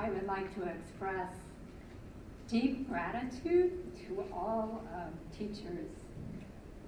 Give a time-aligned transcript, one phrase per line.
[0.00, 1.28] I would like to express
[2.48, 3.72] deep gratitude
[4.06, 5.90] to all um, teachers.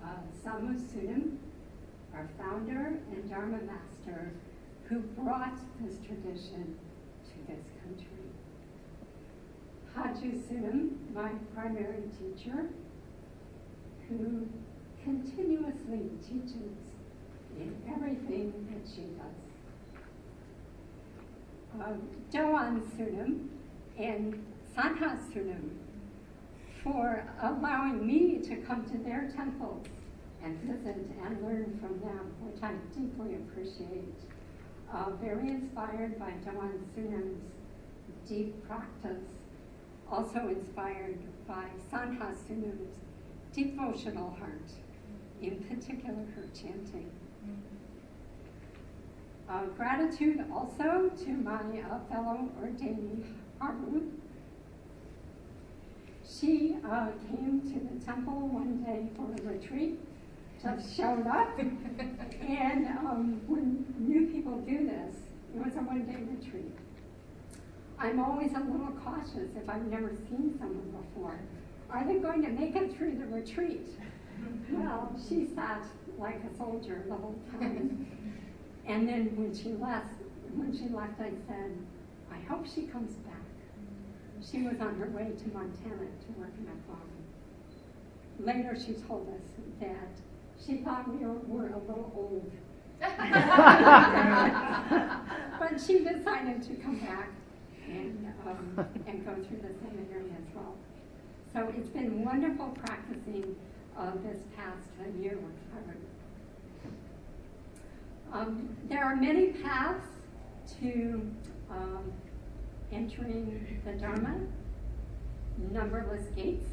[0.02, 0.08] Uh,
[0.42, 1.36] Samu Sunim,
[2.14, 4.32] our founder and Dharma master,
[4.88, 6.74] who brought this tradition
[7.26, 8.24] to this country.
[9.94, 12.70] Haju Sunim, my primary teacher,
[14.08, 14.48] who
[15.04, 16.78] continuously teaches
[17.60, 19.51] in everything that she does.
[22.30, 23.48] Doan Sunim
[23.98, 24.44] and
[24.76, 25.70] Sanha Sunim
[26.82, 29.86] for allowing me to come to their temples
[30.42, 34.18] and visit and learn from them, which I deeply appreciate.
[34.92, 37.40] Uh, very inspired by Doan Sunim's
[38.28, 39.24] deep practice,
[40.10, 42.98] also inspired by Sanha Sunim's
[43.54, 44.70] devotional heart,
[45.40, 47.10] in particular her chanting.
[49.52, 53.22] Uh, gratitude also to my uh, fellow ordainee,
[53.60, 54.00] Haru.
[56.26, 60.00] She uh, came to the temple one day for a retreat,
[60.62, 65.16] just showed up, and um, when new people do this,
[65.54, 66.72] it was a one-day retreat.
[67.98, 71.38] I'm always a little cautious if I've never seen someone before.
[71.90, 73.86] Are they going to make it through the retreat?
[74.72, 75.84] Well, she sat
[76.18, 78.06] like a soldier the whole time.
[78.86, 80.12] And then when she left,
[80.54, 81.72] when she left, I said,
[82.30, 83.36] I hope she comes back.
[84.42, 87.12] She was on her way to Montana to work in a farm.
[88.40, 90.10] Later, she told us that
[90.64, 92.50] she thought we were, were a little old.
[95.58, 97.30] but she decided to come back
[97.88, 100.74] and, um, and go through the seminary as well.
[101.52, 103.56] So it's been wonderful practicing
[103.98, 104.88] uh, this past
[105.20, 105.98] year with Haru.
[108.32, 110.06] Um, there are many paths
[110.80, 111.30] to
[111.70, 112.10] um,
[112.90, 114.40] entering the Dharma,
[115.70, 116.64] numberless gates.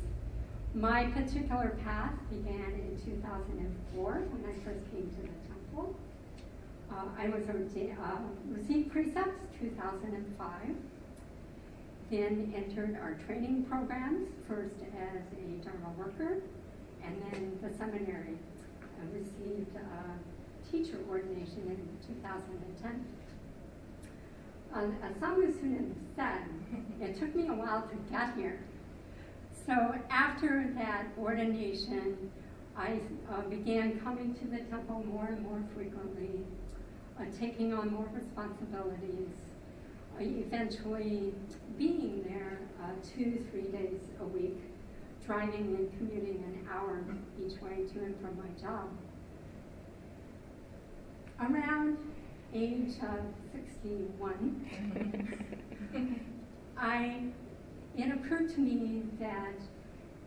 [0.73, 5.95] My particular path began in 2004 when I first came to the temple.
[6.89, 8.19] Uh, I was ordained, uh,
[8.49, 10.75] received precepts 2005,
[12.09, 16.41] then entered our training programs, first as a Dharma worker,
[17.03, 18.37] and then the seminary.
[19.01, 20.08] I received uh,
[21.09, 23.05] teacher ordination in 2010.
[24.73, 26.41] Um, as Samu Sunim said,
[27.01, 28.59] it took me a while to get here.
[29.65, 32.31] So after that ordination,
[32.77, 32.99] I
[33.31, 36.45] uh, began coming to the temple more and more frequently,
[37.19, 39.29] uh, taking on more responsibilities,
[40.15, 41.33] uh, eventually
[41.77, 44.57] being there uh, two, three days a week,
[45.25, 47.03] driving and commuting an hour
[47.39, 48.89] each way to and from my job
[51.41, 51.97] around
[52.53, 53.19] age of
[53.53, 54.69] 61,
[56.77, 57.21] I,
[57.97, 59.55] it occurred to me that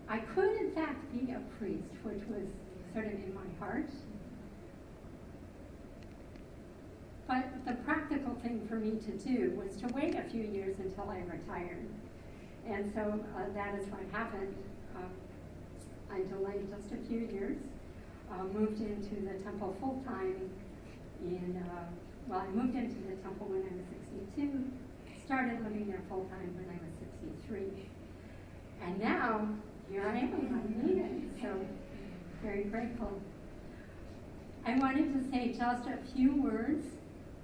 [0.08, 2.46] I could in fact be a priest, which was
[2.92, 3.90] sort of in my heart.
[7.26, 11.08] But the practical thing for me to do was to wait a few years until
[11.08, 11.86] I retired.
[12.68, 13.00] And so
[13.36, 14.54] uh, that is what happened.
[14.96, 17.56] Uh, I delayed just a few years,
[18.30, 20.50] uh, moved into the temple full time
[21.22, 21.84] in, uh,
[22.28, 23.86] well, I moved into the temple when I was
[24.36, 24.64] 62,
[25.24, 27.88] started living there full time when I was 63.
[28.82, 29.48] And now,
[29.90, 31.54] here I am, I made it, so
[32.42, 33.20] very grateful.
[34.64, 36.86] I wanted to say just a few words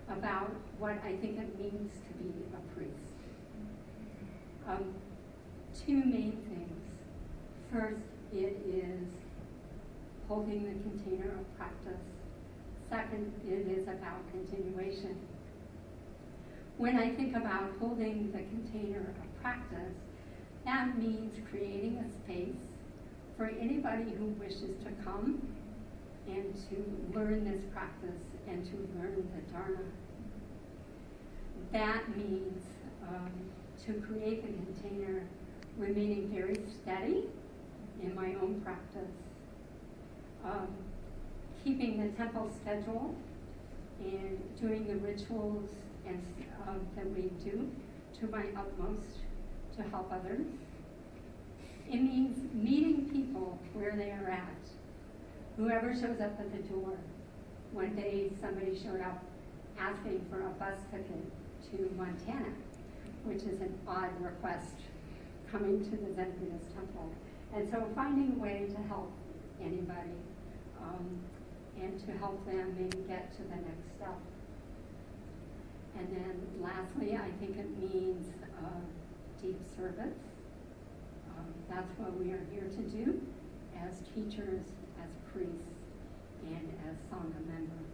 [0.08, 3.12] about what I think it means to be a priest.
[4.68, 4.94] Um,
[5.86, 6.80] two main things.
[7.72, 8.02] First,
[8.32, 9.08] it is
[10.26, 12.00] holding the container of practice
[12.90, 15.18] Second, it is about continuation.
[16.78, 19.94] When I think about holding the container of practice,
[20.64, 22.56] that means creating a space
[23.36, 25.42] for anybody who wishes to come
[26.26, 29.84] and to learn this practice and to learn the Dharma.
[31.72, 32.62] That means
[33.06, 33.30] um,
[33.86, 35.26] to create the container
[35.76, 37.24] remaining very steady
[38.02, 39.14] in my own practice.
[40.44, 40.68] Um,
[41.68, 43.14] keeping the temple schedule
[44.00, 45.68] and doing the rituals
[46.06, 46.22] and
[46.66, 47.70] uh, that we do
[48.18, 49.18] to my utmost
[49.76, 50.46] to help others.
[51.86, 54.70] It means meeting people where they are at.
[55.58, 56.96] Whoever shows up at the door.
[57.72, 59.22] One day somebody showed up
[59.78, 61.22] asking for a bus ticket
[61.70, 62.48] to Montana,
[63.24, 64.72] which is an odd request
[65.52, 67.10] coming to the Zen Buddhist temple.
[67.54, 69.12] And so finding a way to help
[69.60, 70.16] anybody
[70.80, 71.20] um,
[71.82, 74.18] and to help them maybe get to the next step.
[75.98, 78.28] And then lastly, I think it means
[78.64, 78.80] uh,
[79.78, 80.18] service.
[81.38, 83.20] Um, that's what we are here to do
[83.86, 84.62] as teachers,
[85.00, 85.62] as priests,
[86.44, 87.92] and as Sangha members.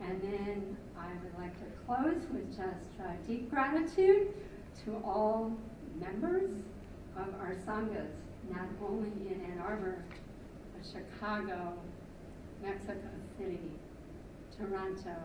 [0.00, 4.28] And then I would like to close with just uh, deep gratitude
[4.84, 5.52] to all
[6.00, 6.50] members
[7.16, 8.08] of our Sanghas,
[8.50, 10.02] not only in Ann Arbor,
[10.74, 11.74] but Chicago,
[12.62, 13.08] Mexico
[13.38, 13.70] City,
[14.56, 15.16] Toronto,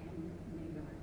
[0.00, 0.97] and New York.